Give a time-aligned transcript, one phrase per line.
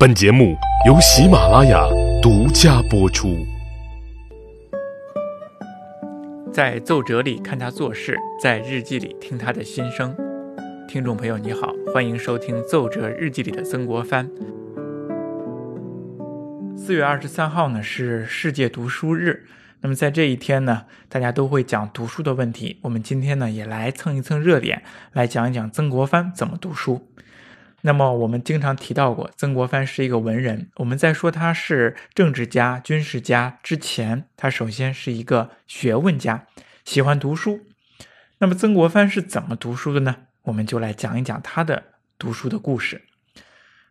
[0.00, 0.56] 本节目
[0.86, 1.86] 由喜马拉雅
[2.22, 3.36] 独家播出。
[6.50, 10.16] 在奏折里看他做事，在日记里听他的心声。
[10.88, 14.26] 听众朋友，你好，欢迎收听《奏折日记里的曾国藩》。
[16.74, 19.44] 四月二十三号呢是世界读书日，
[19.82, 22.78] 那么在这一天呢，大家都会讲读书的问题。
[22.80, 24.82] 我们今天呢也来蹭一蹭热点，
[25.12, 27.06] 来讲一讲曾国藩怎么读书。
[27.82, 30.68] 那么我们经常提到过，曾国藩是一个文人。
[30.76, 36.46] 我们在说他是政治家、军事家之前，他首先是一个学问家，
[36.84, 37.60] 喜欢读书。
[38.38, 40.16] 那么曾国藩是怎么读书的呢？
[40.42, 41.84] 我们就来讲一讲他的
[42.18, 43.02] 读书的故事。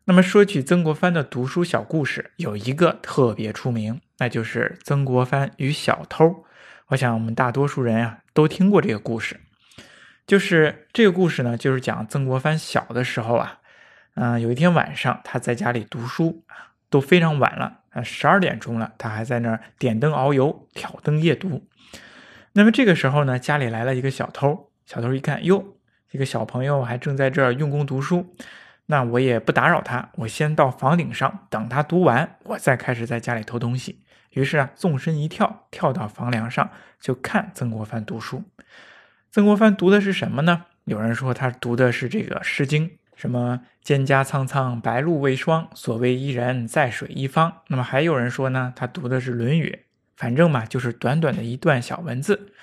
[0.06, 6.46] 那么说起曾国藩的读书小故事，有一个特别出名，那就是曾国藩与小偷。
[6.90, 9.40] 我想我们大多数人啊都听过这个故事。
[10.28, 13.56] 就是这个故事呢，就是讲曾国藩小的时候啊。
[14.16, 21.68] 嗯，有一天晚上，他在家里读书啊，都非常晚了啊，十二点钟了，他还在那儿点灯熬油、挑灯夜读。
[22.54, 24.72] 那么这个时候呢，家里来了一个小偷。
[24.86, 25.78] 小偷一看，哟，
[26.10, 28.36] 这个小朋友还正在这儿用功读书，
[28.88, 34.04] 那我也不打扰他，我先到房顶上等他读完，我再开始在家里偷东西。
[34.32, 38.44] 于是啊，纵身一跳，跳到房梁上，就看曾国藩读书。
[39.32, 40.66] 曾国藩读的是什么呢？
[40.86, 42.90] 有人说他读的是这个《诗经》。
[43.20, 47.64] 什么“蒹葭苍苍，白露为霜”，所谓伊人，在水一方。
[47.68, 49.80] 那么还有人说呢，他读的是《论语》。
[50.16, 52.54] 反正嘛，就是短短的一段小文字，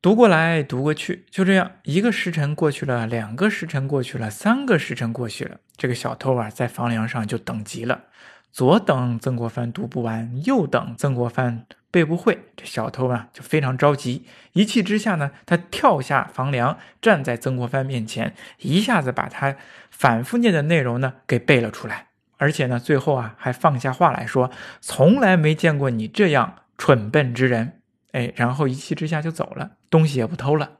[0.00, 8.04] 读过来读过去，就这样，一个时辰过去了，两个时辰过去了，三个时辰过去了，这个小偷啊，在房梁上就等急了。
[8.52, 19.56] 左等曾国藩读不完，右等曾国藩背不会，这小偷啊就非常着急，一气之下呢，他跳下房梁，站在曾国藩面前，一下子把他
[19.90, 22.06] 反复念的内容呢给背了出来，
[22.38, 27.80] 而且呢，最后啊还放下话来说，从来没见过你这样蠢笨之人，
[28.12, 30.78] 哎，然后一气之下就走了，东西也不偷了。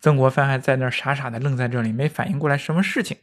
[0.00, 3.18] 曾国藩还在那儿傻傻的愣在这里，没反应过来什么事情。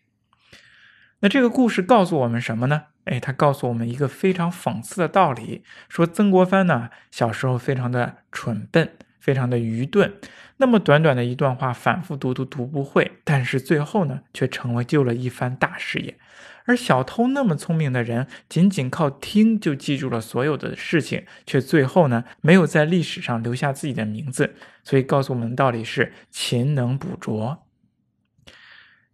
[1.20, 2.84] 那这个故事告诉我们什么呢？
[3.10, 10.14] 哎，他告诉我们一个非常讽刺的道理，说曾国藩呢小时候非常的蠢笨，非常的愚钝。
[10.58, 16.20] 那么短短的一段话，反复读都读不会，但是最后呢，却成为就了一番大事业。
[16.66, 24.54] 而小偷那么聪明的人，仅仅靠听就记住了所有的事情，却最后呢没有在历史上留下自己的名字。
[24.84, 27.66] 所以告诉我们的道理是：勤能补拙。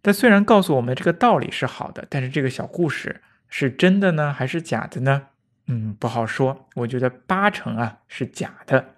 [0.02, 5.28] 但虽然告诉我们这个道理是好的，但是这个小故事是真的呢，还是假的呢？
[5.66, 6.68] 嗯，不好说。
[6.74, 8.94] 我觉得八成啊是假的。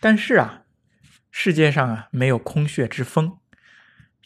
[0.00, 0.62] 但是啊，
[1.30, 3.38] 世界上啊没有空穴之风。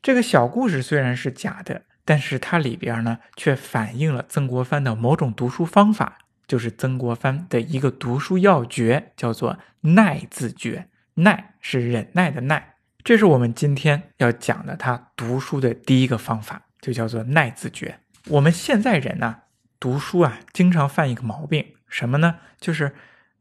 [0.02, 10.88] 这个小故事虽然是假的，但是它里边呢却反映了曾国藩的某种读书方法，就是曾国藩的一个读书要诀，叫做耐字诀。
[11.14, 12.74] 耐是忍耐的耐。
[13.02, 17.98] 这是我们今天要讲的，他读书的第一个方法，就叫做耐字诀。
[18.28, 19.36] 我们现在人呢，
[19.80, 22.36] 读书啊，经常犯一个毛病，什么呢？
[22.60, 22.94] 就是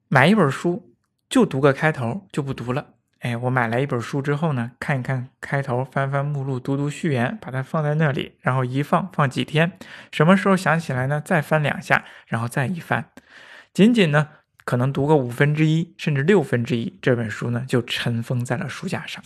[0.08, 0.96] 买一本书
[1.30, 2.94] 就读个开头，就不读了。
[3.20, 9.78] 哎，我买来一本书之后呢，看一看开头，翻翻目录，读读序言，把它放在那里，然后一放放几天，
[10.14, 11.22] 什么时候想起来呢？
[11.24, 13.10] 再翻两下，然后再一翻，
[13.74, 14.30] 仅仅呢，
[14.64, 19.22] 可能读个五分之一，甚至六分之一，这本书呢，就尘封在了书架上。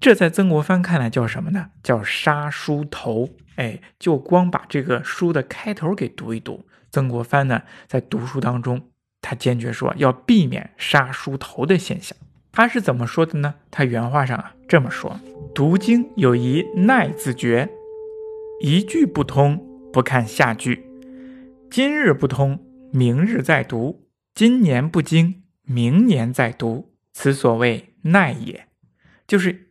[0.00, 1.72] 这在曾国藩看来叫什么呢？
[1.82, 3.28] 叫杀书头。
[3.56, 6.64] 哎，就光把这个书的开头给读一读。
[6.90, 8.88] 曾国藩呢，在读书当中，
[9.20, 12.16] 他坚决说要避免杀书头的现象。
[12.50, 13.56] 他是怎么说的呢？
[13.70, 15.20] 他原话上啊这么说：
[15.54, 17.68] 读经有一耐字诀，
[18.62, 19.62] 一句不通
[19.92, 20.86] 不看下句，
[21.70, 22.58] 今日不通，
[22.90, 26.94] 明日再读；今年不精，明年再读。
[27.12, 28.66] 此所谓耐也，
[29.26, 29.66] 就是。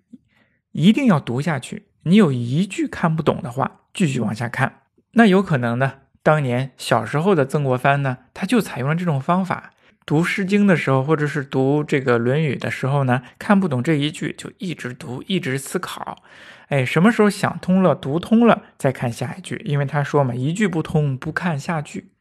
[0.71, 1.87] 一定要读下去。
[2.03, 4.81] 你有一句看不懂的话，继续往下看。
[5.13, 5.93] 那有可能呢？
[6.21, 9.71] 当年小时候的曾国藩呢，他就采用了这种方法。
[10.05, 16.23] 读《诗经》的时候，或者是读这个《论语》的时候呢，看不懂这一句，就一直读，一直思考。
[16.69, 19.61] 哎，什么时候想通了、读通了，再看下一句。
[19.65, 22.11] 因为他说嘛，一句不通，不看下句。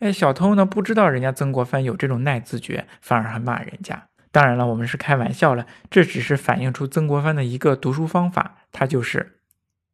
[0.00, 4.07] 哎，小偷呢不知道人家曾国藩有这种耐字诀，反而还骂人家。
[4.30, 9.38] 当然了，我们是开玩笑了，这只是反映出曾国藩的一个读书方法，他就是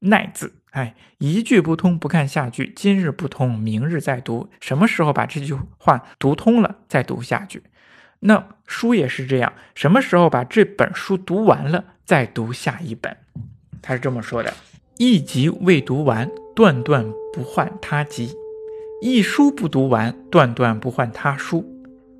[0.00, 0.54] 耐字。
[0.70, 4.50] 哎，一句不通不看下句，今日不通，明日再读。
[4.60, 7.62] 什么时候把这句话读通了，再读下句。
[8.20, 13.16] 那书也是这样，什么时候把这本书读完了，再读下一本。
[13.80, 14.52] 他是这么说的：
[14.96, 18.34] 一集未读完，断断不换他集。
[19.00, 21.62] 一书不读完，断断不换他书；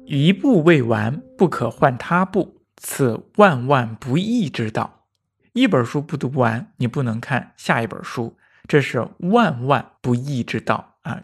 [0.07, 2.61] 一步未完，不可换他步。
[2.77, 5.07] 此万万不义之道。
[5.53, 8.37] 一本书不读不完，你不能看下一本书，
[8.69, 11.21] 这是万万不义之道啊！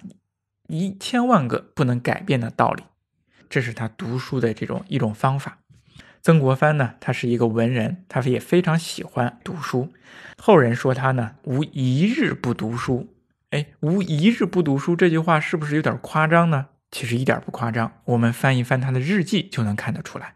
[0.68, 2.84] 一千万个不能改变的道理，
[3.50, 5.58] 这是他读书的这种一种方法。
[6.22, 9.92] 曾国藩呢，他是一个文人，他也非常喜欢读书。
[10.38, 13.12] 后人说他呢，无一日不读书。
[13.50, 16.68] 哎，无一日不读书这句话是不是有点夸张呢？
[16.90, 20.34] 其实一点不夸张，我们翻一翻他的日记就能看得出来。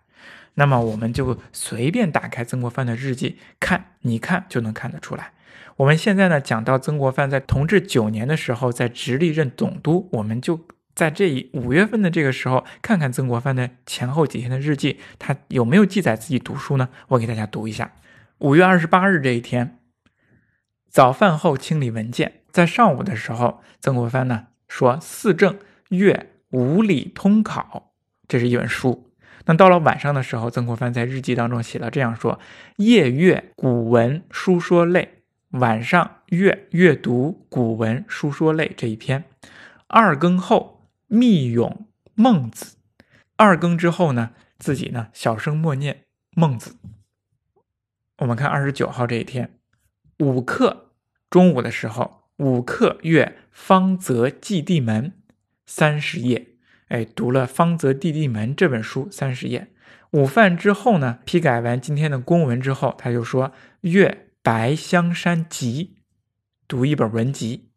[0.54, 5.32] 那么我们就随便打开曾国藩的日记看，你看就能看得出来。
[5.78, 10.64] 我们现在呢讲到曾国藩在同治九年的时候在直隶任总督，我们就
[10.94, 16.88] 在这一五月份的这个时候看看曾国藩的前后几天的日记，他有没有记载自己读书呢？
[17.08, 17.90] 我给大家读一下：
[18.38, 19.78] 五月二十八日这一天，
[20.88, 25.58] 早饭后清理文件，在上午的时候，曾国藩呢说四正
[25.88, 27.94] 月五礼通考，
[28.28, 29.10] 这是一本书。
[29.46, 32.38] 那到了晚上的时候，曾国藩在日记当中写了这样说
[32.78, 39.24] ：“夜阅古文书说类，晚上阅阅读古文书说类这一篇。
[39.88, 42.76] 二更后密咏孟子。
[43.36, 46.04] 二更之后呢，自己呢小声默念
[46.36, 46.76] 孟子。
[48.18, 49.58] 我们看二十九号这一天，
[50.20, 50.92] 午刻
[51.28, 55.12] 中午的时候，午刻阅方泽祭地门
[55.66, 56.48] 三十页。”
[56.88, 59.68] 哎，读了方泽地地门这本书三十页。
[60.10, 65.96] 午饭之后呢，批改完今天的公文之后，他就说阅白香山集，
[66.68, 67.70] 读一本文集。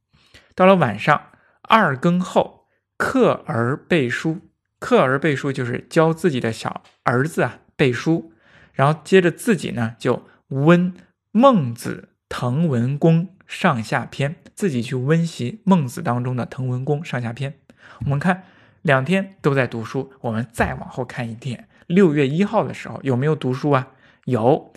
[0.54, 1.30] 到了晚上
[1.64, 2.68] 二更后，
[2.98, 4.42] 课儿背书。
[4.80, 8.34] 课儿背书就是教自己的小儿子啊背书，
[8.74, 10.94] 然后接着自己呢就温
[11.32, 17.56] 孟子滕文公上下篇，自己去温习孟子当中的滕文公上下篇。
[18.06, 18.44] 我们看。
[18.84, 21.68] 两天都在读书，我们再往后看一天。
[21.88, 23.90] 六月一号的时候有没有读书啊？
[24.24, 24.72] 有。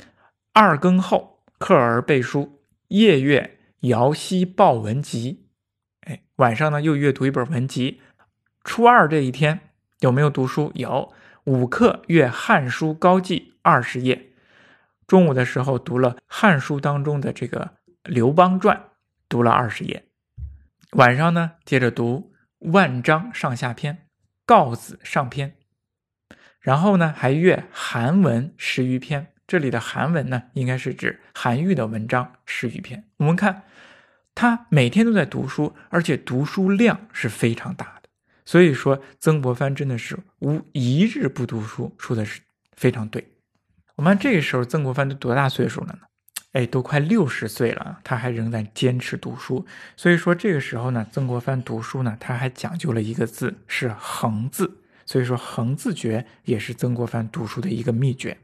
[0.52, 5.46] 二更后课儿背书，夜月姚熙报文集。
[6.00, 8.00] 哎，晚上呢又阅读一本文集。
[8.64, 9.60] 初二这一天
[10.00, 10.72] 有没有读书？
[10.74, 11.12] 有。
[11.44, 14.32] 五课阅《汉书高记》二十页。
[15.06, 17.60] 中午的时候读了《汉书》当中的这个
[18.02, 18.76] 《刘邦传》，
[19.28, 20.06] 读了二十页。
[20.92, 22.29] 晚上呢接着读。
[22.60, 24.06] 万章上下篇，
[24.46, 25.56] 告子上篇，
[26.60, 29.32] 然后呢还阅韩文十余篇。
[29.46, 33.04] 这里的韩文呢，应该是指韩愈的文章十余篇。
[33.16, 33.64] 我们看
[34.34, 38.08] 他每天都在读书，而且读书量是非常大的。
[38.44, 42.40] 所以说，曾国藩真的是无一日不读书，说的是
[42.76, 43.26] 非常对。
[43.96, 46.06] 我们看这个时候，曾国藩都多大岁数了呢？
[46.52, 49.64] 哎，都快六十岁了，他还仍在坚持读书。
[49.96, 54.78] 所以说这个时候呢，曾国藩读书呢，他还讲究了一个字，是恒字。
[55.06, 58.36] 所以说恒字诀也是曾国藩读书的一个秘诀。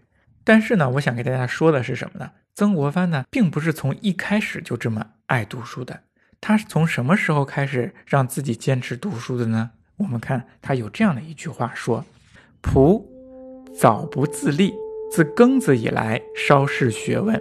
[0.44, 2.30] 但是呢，我想给大家说的是什么呢？
[2.54, 6.02] 曾国藩呢，并不是从一开始就这么爱读书的。
[6.40, 9.72] 他是从什么时候开始让自己坚持读书的呢？
[9.96, 12.04] 我们看他有这样的一句话说
[12.62, 13.04] ：“仆
[13.76, 14.72] 早不自立，
[15.10, 17.40] 自庚子以来，稍事学问。”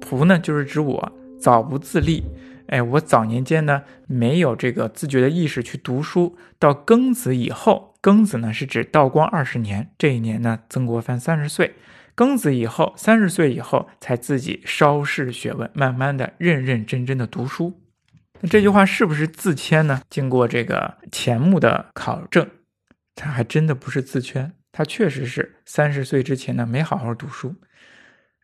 [0.00, 2.24] 仆呢，就是指我早不自立，
[2.68, 11.74] 哎，我早年间呢没有这个自觉的意识去读书，到庚子以后，庚子呢是指道光二十年，这一年呢曾国藩三十岁，
[12.16, 17.80] 庚子以后三十岁以后才自己稍事学问，慢慢的认认真真的读书。
[18.40, 20.00] 那这句话是不是自谦呢？
[20.08, 22.48] 经过这个钱穆的考证，
[23.14, 27.56] 他还真的不是自谦，他确实是三十岁之前呢没好好读书。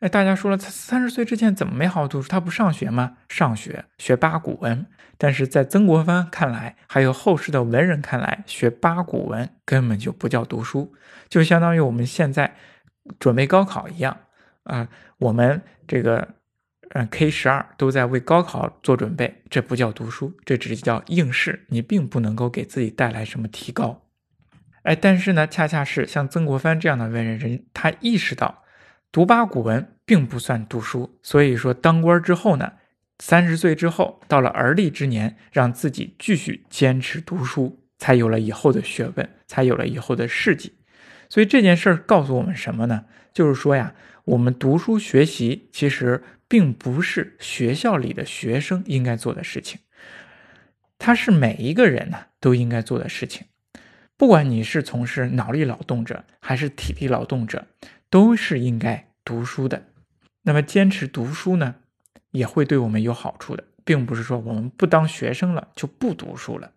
[0.04, 2.28] 哎，大家说了，他三十岁之前怎么没好好读书？
[2.28, 3.16] 他不上学吗？
[3.26, 4.84] 上学，学八股文。
[5.16, 10.92] 但是在曾国藩看来，还有后世的文人看来，学八股文根本就不叫读书，
[11.30, 12.54] 就相当于我们现在
[13.18, 14.14] 准备高考一样
[14.64, 14.88] 啊。
[15.16, 16.34] 我们这个
[16.90, 21.64] 嗯 K 十二都在为高考做准备，这不叫读书，这只叫应试。
[21.68, 24.02] 你并不能够给自己带来什么提高。
[24.82, 28.63] 哎，但是呢，恰恰是像曾国藩这样的文人人，他意识到。
[29.14, 32.72] 读八股文并不算读书，所以说当官之后呢，
[33.20, 40.72] 三十岁之后到了而立之年，让自己继续坚持读书，才有了以后的学问，才有了以后的事迹。
[41.28, 43.04] 所以这件事儿告诉我们什么呢？
[43.32, 43.94] 就是说呀，
[44.24, 49.78] 我们读书学习其实并不是学校里的学生应该做的事情，
[50.98, 53.46] 它是每一个人呢都应该做的事情。
[54.16, 57.68] 不管你是从事脑力劳动者还是体力劳动者。
[58.10, 59.86] 都是应该读书的，
[60.42, 61.76] 那么坚持读书呢，
[62.30, 66.72] 也会对我们有好处的，并不是说我们不当学生了就不读书了。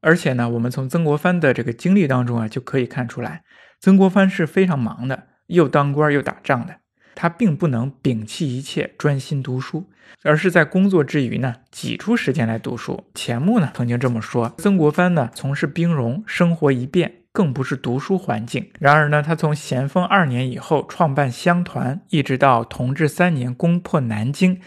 [0.00, 3.42] 而且呢，我们从曾国藩的这个经历当中啊，就可以看出来，
[3.80, 6.76] 曾国藩是非常忙的，又当官又打仗的，
[7.14, 9.90] 他并不能摒弃一切专心读书，
[10.22, 13.04] 而是在工作之余呢，挤出时间来读书。
[13.14, 17.22] 钱穆呢曾经这么说：曾国藩呢从事兵戎，生活一变。
[17.36, 18.70] 更不是读书环境。
[18.78, 24.58] 然而呢，他从咸丰二年以后创办乡团，一直到同治三年攻破南京，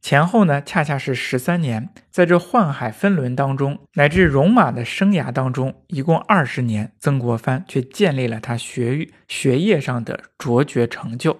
[0.00, 1.90] 前后呢恰恰是十三年。
[2.10, 11.38] 在这宦海分轮当中，乃至戎马的生涯当中，一共二十年，曾国藩却建立了他学学业上的卓绝成就。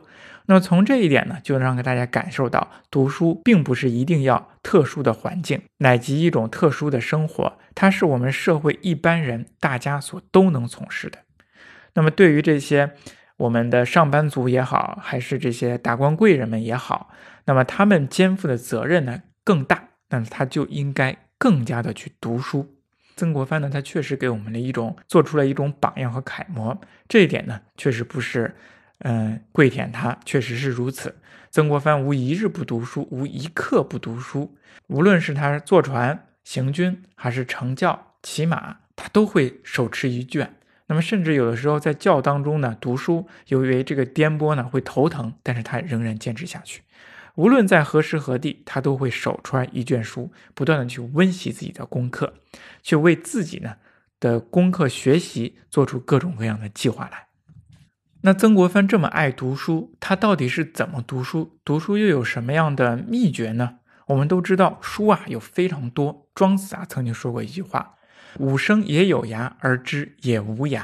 [0.50, 11.19] 那么从这一点呢，就能让大家感受到，读书并不是一定要特殊的环境，乃及一种特殊的生活，它是我们社会一般人大家所都能从事的。
[11.93, 12.93] 那么对于这些
[13.37, 17.11] 我们的上班族也好，还是这些达官贵人们也好，
[17.45, 22.75] 那么他们肩负的责任呢更大，那么他就应该更加的去读书。
[23.17, 28.57] 曾国藩呢，他确实给我们的一种做出了一种榜样和楷模，这一点呢，确实不是。
[29.00, 31.17] 嗯，跪舔他确实是如此。
[31.50, 34.57] 曾国藩无一日不读书，无一刻不读书。
[34.88, 40.55] 无论是他坐船行军，还是乘轿骑马，他都会手持一卷。
[40.87, 46.83] 那么，甚至有的时候在轿当中呢读书，由于这个颠簸呢会头疼，但是他仍然坚持下去。
[47.35, 52.35] 无论在何时何地，他都会手揣一卷书，不断的去温习自己的功课，
[52.83, 53.76] 去为自己呢
[54.19, 57.27] 的功课学习做出各种各样的计划来。
[58.22, 61.58] 那曾国藩这么爱读书，他到底是怎么读书？
[61.64, 63.78] 读书又有什么样的秘诀呢？
[64.08, 66.28] 我们都知道，书啊有非常多。
[66.34, 67.94] 庄子啊曾经说过一句话
[68.40, 70.82] ：“吾生也有涯，而知也无涯。”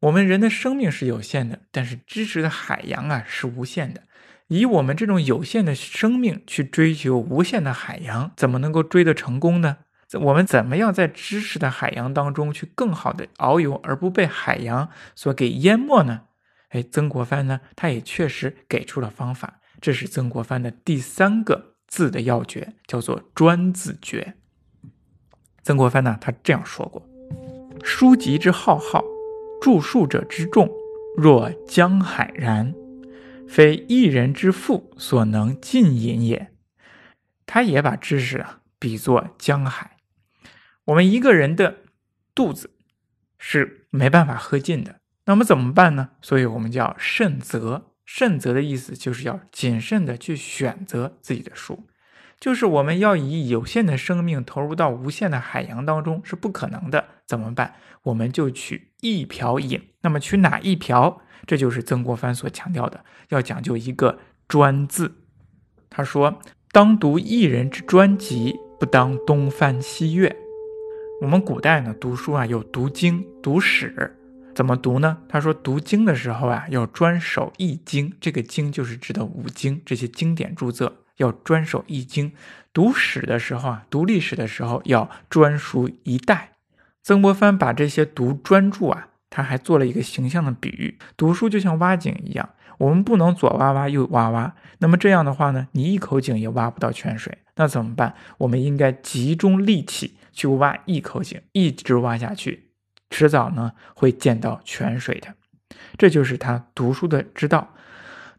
[0.00, 4.02] 我们人的生命是有限的，但是知识的海洋啊是无限的。
[4.48, 9.78] 以我们这种有限的生命去追求无限的海洋，怎么能够追得成功呢？
[10.20, 16.24] 我们怎么样在知识的海洋当中去更好的遨游，而不被海洋所给淹没呢？
[16.74, 19.60] 哎，曾国藩呢，他也确实给出了方法。
[19.80, 24.34] 这是曾国藩的第三个字的要诀，叫做“专字诀”。
[25.62, 27.08] 曾国藩呢，他这样说过
[27.84, 29.04] ：“书籍之浩浩，
[29.62, 30.68] 著述者之众，
[31.16, 32.74] 若江海然，
[33.48, 36.50] 非一人之腹所能尽饮也。”
[37.46, 39.98] 他也把知识啊比作江海，
[40.86, 41.82] 我们一个人的
[42.34, 42.70] 肚子
[43.38, 44.96] 是没办法喝尽的。
[45.26, 46.10] 那么怎么办呢？
[46.20, 47.90] 所以我们叫慎择。
[48.06, 51.86] 慎择的意思就是要谨慎的去选择自己的书，
[52.38, 57.06] 就是我们要以有限的生命投入到无限的海洋当中是不可能的。
[57.26, 57.76] 怎么办？
[58.02, 59.80] 我们就取一瓢饮。
[60.02, 61.22] 那么取哪一瓢？
[61.46, 65.14] 这就是曾国藩所强调的，要讲究一个专字。
[65.88, 66.40] 他说
[66.70, 70.36] ：“当读一人之专辑，不当东翻西阅。”
[71.22, 74.18] 我们古代呢读书啊，有读经、读史。
[74.54, 75.18] 怎么读呢？
[75.28, 82.32] 他说，读经的时候啊，要专守一经，这个经就是指的五经，这些经典著作要专守一经。
[82.72, 86.52] 读史的时候啊，读历史的时候要专书一代。
[87.02, 97.38] 曾国藩把这些读专注啊，他还做了一个形象的比喻：读书就像挖井一样，我们不能左挖挖右挖挖，那么这样的话呢，你一口井也挖不到泉水。
[97.56, 98.14] 那怎么办？
[98.38, 102.70] 我们应该集中力气去挖一口井，一直挖下去。
[103.14, 105.32] 迟早呢会见到泉水的，
[105.96, 107.72] 这就是他读书的之道。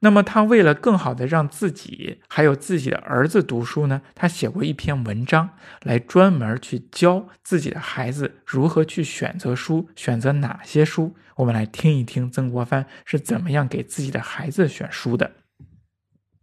[0.02, 5.52] 那么他为了更好的让自己还有自己的儿子读书呢，他写过一篇文章
[5.84, 11.16] 来专门去教自己的孩子如何去选择书，选择哪些书。
[11.38, 15.32] 我们来听一听曾国藩是怎么样给自己的孩子选书的。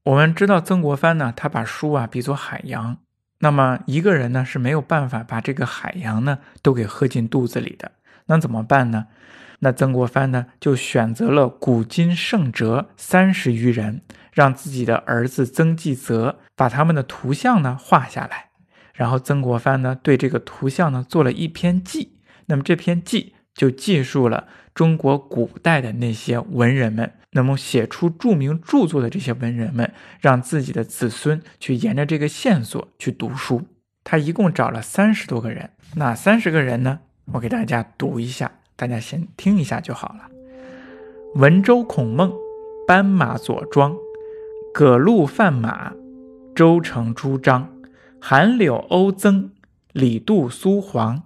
[0.05, 2.97] 我们知道曾国藩呢，他把书啊比作海洋，
[3.41, 7.93] 那么一个人呢是没有办法把这个海洋呢都给喝进肚子里的。
[8.27, 9.07] 那怎么办呢？
[9.61, 14.03] 那曾国藩呢，就选择了古今圣哲三十余人，
[14.33, 18.51] 让自己的儿子曾纪泽把他们的图像呢画下来，
[18.93, 22.19] 然后曾国藩呢对这个图像呢做了一篇记。
[22.47, 33.69] 那么这篇记就记述了中国古代的那些文人们，那么写出著名著作的这些文人们，让自己的子孙去沿着这个线索去读书。
[34.03, 36.99] 他一共找了三十多个人，哪三十个人呢？
[37.33, 40.29] 我给大家读一下，大家先听一下就好了。
[41.35, 42.31] 文周孔孟，
[42.87, 43.97] 斑马左庄，
[44.75, 45.95] 葛路范马，
[46.55, 47.69] 周成朱张，
[48.21, 49.51] 韩柳欧曾，
[49.93, 51.23] 李杜苏黄，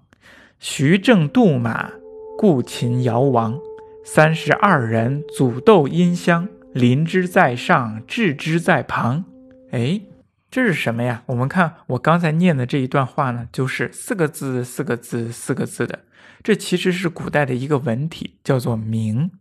[0.61, 1.91] 徐正杜马，
[2.39, 3.59] 顾秦尧王，
[4.05, 9.25] 三十二人组斗音箱，临之在上，置之在旁。
[9.73, 10.01] 哎。
[10.57, 11.23] 这是什么呀？
[11.27, 16.07] 我们看我刚才念的这一段话呢，就是四个字、四个字、四个字的。
[16.43, 19.33] 这其实是古代的一个文体，叫做名。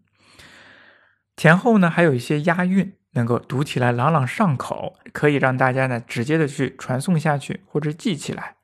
[1.38, 8.57] 前后呢还有一些押韵，能够读起来朗朗上口，可以让大家呢直接的去传送下去或者记起来。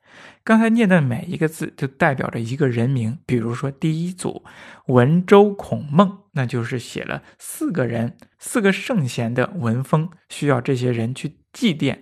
[0.44, 4.44] 刚才念的每一个字就代表着一个人名，比如说第一组
[4.88, 12.00] 文周孔孟，那就是写了四个人，四个圣贤的文风，需要这些人去祭奠。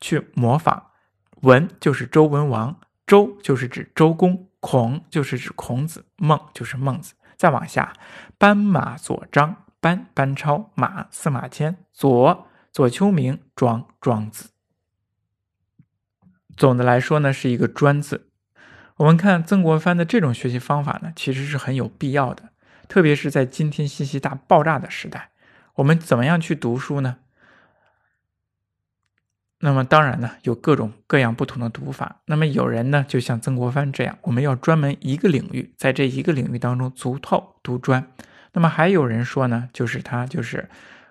[0.00, 0.82] 去模仿，
[1.42, 7.14] 文就是周文王，周就是指周公，孔就是指孔子，孟就是孟子。
[7.36, 7.94] 再往下，
[8.36, 14.50] 班马左张，班班超，马司马迁，左左丘明，庄庄子。
[16.56, 18.28] 总的来说呢，是一个专字。
[18.96, 22.50] 我们看曾国藩的这种学习方法呢，其实是很有必要的，
[22.86, 25.30] 特别是在今天信息大爆炸的时代，
[25.76, 27.16] 我们怎么样去读书呢？
[29.62, 32.16] 那么当然呢，有各种各样不同的读法。
[32.24, 38.10] 那么有人呢，就像曾国藩这样，我们要专门一个领域，在这一个领域当中足透读专。
[38.52, 40.68] 那么还有人说呢，就是他就是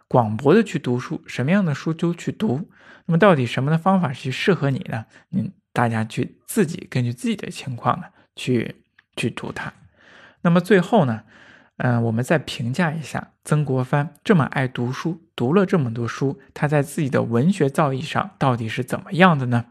[0.08, 2.70] 广博的去读书，什么样的书都去读。
[3.06, 5.06] 那么到底什么的方法是适合你呢？
[5.32, 8.78] 嗯，大家去自己根据自己的情况呢，去
[9.16, 9.72] 去读它。
[10.42, 11.22] 那么最后呢？
[11.82, 19.68] 嗯，我们再评价一下曾国藩这么爱读书，读了这么多书，他在自己的文学造诣上到底是怎么样的呢？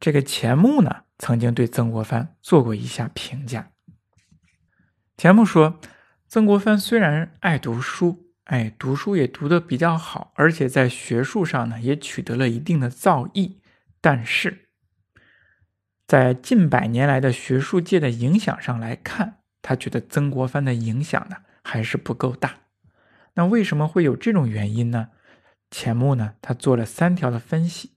[0.00, 3.70] 这个钱穆呢，曾经对曾国藩做过一下评价。
[5.16, 5.78] 钱穆说，
[6.26, 13.58] 曾国藩虽然爱读书，哎，读书也读得比较好，而且在学术上呢，也取得了一定的造诣，
[14.00, 14.70] 但是
[16.04, 19.38] 在近百年来的学术界的影响上来看。
[19.68, 22.54] 他觉得曾国藩的影响呢还是不够大，
[23.34, 25.08] 那为什么会有这种原因呢？
[25.72, 27.90] 钱穆呢，他做了三条的分析。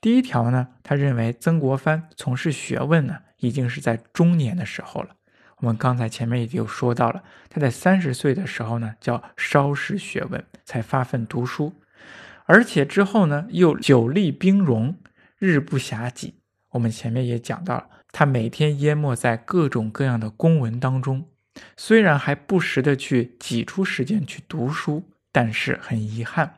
[0.00, 5.16] 第一条呢，他认为曾国藩从事学问呢，已经是在中年的时候了。
[5.56, 11.72] 我们刚才前面已经说到了，他在三十岁的时候呢，叫稍识学问，才发奋读书，
[12.44, 14.94] 而且之后呢，又久历兵戎，
[15.36, 16.38] 日不暇己。
[16.70, 17.88] 我们前面也讲到了。
[18.10, 21.26] 他每天淹没在各种各样的公文当中，
[21.76, 26.54] 虽然还不时的去挤出时间去读书，但是很遗憾，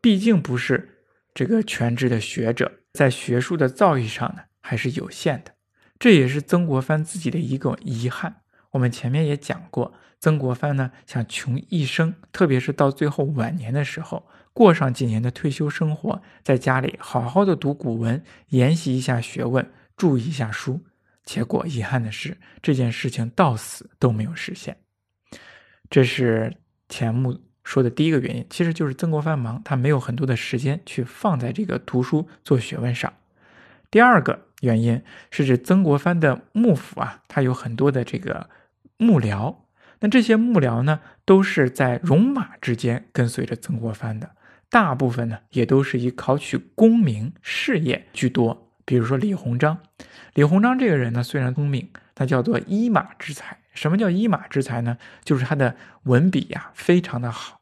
[0.00, 5.52] 毕竟不是这个全职的学者，在学术的造诣上呢还是有限的。
[5.98, 8.42] 这也是曾国藩自己的一个遗憾。
[8.72, 19.70] 我们前面也讲过，曾国藩呢想穷一生，特别是到最后晚年的时候，过上几年的退休生活，在家里好好的读古文，研习一下学问。
[19.96, 20.80] 注意一下书，
[21.24, 24.76] 结果遗憾的是，这件事情到死都没有实现。
[25.88, 26.56] 这是
[26.88, 33.12] 钱穆说的第一个原因，其实就是曾国藩忙，他没有很多的时间去放在这个读书做学问上。
[33.90, 38.50] 第二个原因是指曾国藩的幕府啊，他有很多的这个
[38.96, 39.56] 幕僚，
[40.00, 44.34] 那这些幕僚呢，都是在戎马之间跟随着曾国藩的，
[44.68, 48.63] 大部分呢也都是以考取功名事业居多。
[48.84, 49.78] 比如说李鸿章，
[50.34, 53.58] 李鸿章这个人呢，虽然聪明，他叫做一马之才。
[53.72, 54.98] 什么叫一马之才呢？
[55.24, 57.60] 就是他的文笔呀，非常的好。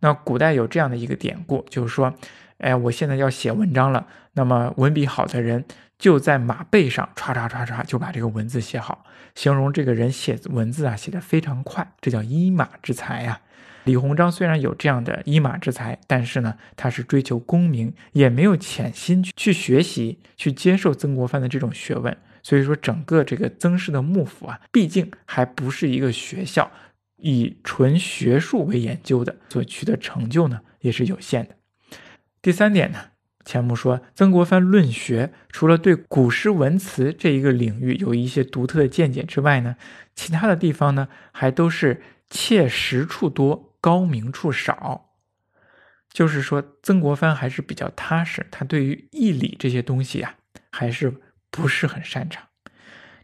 [0.00, 2.12] 那古代有这样的一个典故，就是说，
[2.58, 5.64] 哎，我现在要写文章了，那么文笔好的人
[5.98, 9.04] 就在马背上唰唰唰唰就把这个文字写好，
[9.36, 13.40] 形容这个人写文字啊写的非常快，这叫一马之才呀。
[13.84, 22.16] 李鸿章虽然有这样的一马之才，但是呢，他是追求功名，也没有潜心去去学习、去接受曾国藩的这种学问。
[22.44, 26.70] 所以说，整个这个曾氏的幕府啊，毕竟还不是一个学校，
[27.16, 31.56] 以纯学术为研究的，所取得成就呢，也是有限的。
[32.40, 32.98] 第三点呢，
[33.44, 39.76] 钱穆说，曾国藩论学，除了对古诗文词这一个领域有一些独特的见解之外呢，
[40.14, 43.71] 其他的地方呢，还都是切实处多。
[43.82, 45.10] 高明处少，
[46.10, 50.36] 就是说曾国藩还是比较踏实，他对于义理这些东西啊，
[50.70, 51.12] 还是
[51.50, 52.44] 不是很擅长。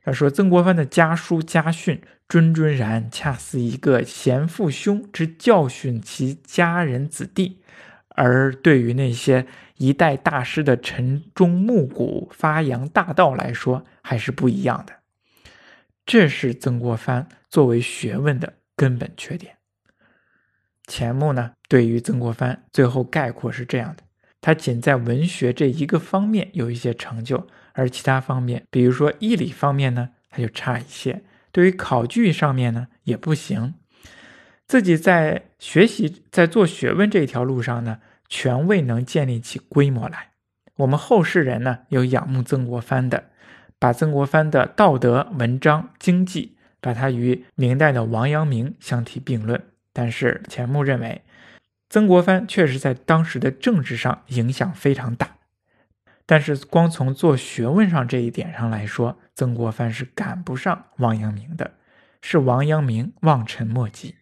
[0.03, 7.61] 他说曾国藩的家书家训谆谆然，恰似一个贤父兄之教训其家人子弟；
[8.09, 14.95] 而对于那些一代大师的晨钟暮鼓、发扬大道来说，还是不一样的。
[16.05, 19.58] 这是曾国藩作为学问的根本缺点。
[20.89, 24.03] 钱穆呢，对于曾国藩最后概括是这样的：
[24.41, 31.21] 他仅在文学这一个方面有一些成就，而其他方面，比如说义理方面呢，他就差一些；
[31.53, 33.75] 对于考据上面呢，也不行。
[34.67, 40.31] 自己在学习、在做学问这条路上呢，全未能建立起规模来。
[40.77, 43.31] 我们后世人呢有仰慕曾国藩的，
[43.79, 49.63] 把曾国藩的道德、文章、经济，把他与明代的王阳明相提并论。
[49.99, 51.23] 但是钱穆认为，
[51.91, 55.39] 曾国藩确实在当时的政治上影响非常大，
[56.25, 61.73] 但是光从做学问上这一点上来说，曾国藩是赶不上王阳明的，
[62.23, 64.15] 是王阳明望尘莫及。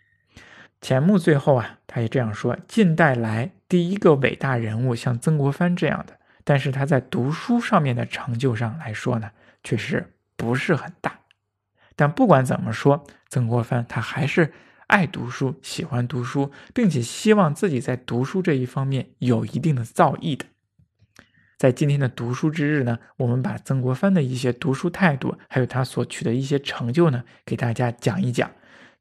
[0.80, 6.16] 钱穆最后啊，他也这样说：近代来第一个伟大人物像曾国藩这样的。
[6.42, 9.30] 但是他在读书上面的成就上来说呢，
[9.62, 11.18] 确实不是很大。
[11.94, 14.54] 但不管怎么说，曾国藩他还是
[14.86, 20.46] 爱读书、喜欢读书，并且希望自己在读书这一方面有一定的造诣的。
[21.58, 28.50] 在今天的读书之日呢，我们把曾国藩的一些读书态度，还有他所取得一些成就呢，给大家讲一讲。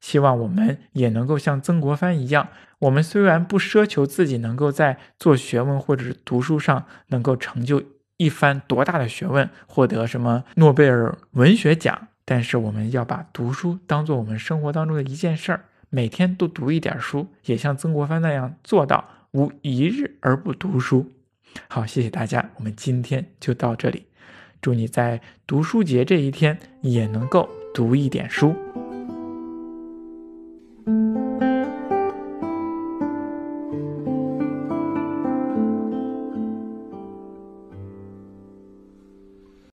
[0.00, 2.48] 希望我们也能够像曾国藩一样。
[2.80, 7.82] 我们虽然不奢求自己能够在做学问或者是读书上能够成就
[8.16, 15.64] 一番多大的学问，获得什么诺贝尔文学奖，但是我们要把读书当做我们生活当中的一件事儿，
[15.96, 21.10] 每天都读一点书，也像曾国藩那样做到无一日而不读书。
[21.68, 24.04] 好，谢谢大家，我们今天就到这里。
[24.60, 28.65] 祝你在读书节这一天也能够读一点书。